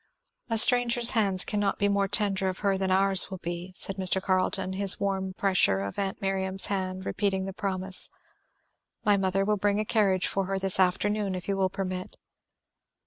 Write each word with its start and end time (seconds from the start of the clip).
"A 0.49 0.57
stranger's 0.57 1.11
hands 1.11 1.45
cannot 1.45 1.77
be 1.77 1.87
more 1.87 2.07
tender 2.07 2.49
of 2.49 2.57
her 2.65 2.75
than 2.75 2.89
ours 2.89 3.29
will 3.29 3.37
be," 3.37 3.71
said 3.75 3.97
Mr. 3.97 4.19
Carleton, 4.19 4.73
his 4.73 4.99
warm 4.99 5.33
pressure 5.35 5.81
of 5.81 5.99
aunt 5.99 6.23
Miriam's 6.23 6.65
hand 6.65 7.05
repeating 7.05 7.45
the 7.45 7.53
promise. 7.53 8.09
"My 9.05 9.15
mother 9.15 9.45
will 9.45 9.57
bring 9.57 9.79
a 9.79 9.85
carriage 9.85 10.25
for 10.27 10.45
her 10.47 10.57
this 10.57 10.79
afternoon, 10.79 11.35
if 11.35 11.47
you 11.47 11.55
will 11.55 11.69
permit." 11.69 12.17